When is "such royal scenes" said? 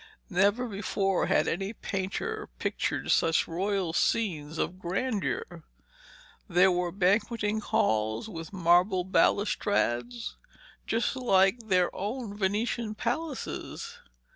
3.11-4.57